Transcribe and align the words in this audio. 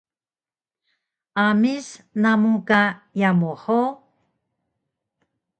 Amis 1.43 1.87
namu 2.21 2.51
ka 2.67 2.81
yamu 3.19 3.51
hug? 3.63 3.93